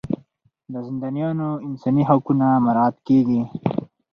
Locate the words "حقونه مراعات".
2.09-2.95